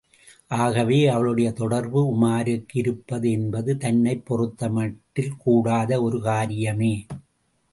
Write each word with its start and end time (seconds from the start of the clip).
ஆகவே 0.51 1.07
அவளுடைய 1.07 1.51
தொடர்பு 1.51 1.99
உமாருக்கு 2.11 2.73
இருப்பது 2.73 3.31
என்பது 3.31 3.77
தன்னைப் 3.77 4.25
பொறுத்தமட்டில் 4.29 5.37
கூடாத 5.37 6.01
ஒரு 6.01 6.21
காரியமே! 6.23 6.93